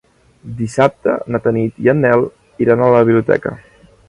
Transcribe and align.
Dissabte 0.61 1.13
na 1.35 1.41
Tanit 1.43 1.77
i 1.89 1.93
en 1.93 2.01
Nel 2.07 2.27
iran 2.67 2.83
a 2.87 2.91
la 2.97 3.05
biblioteca. 3.13 3.55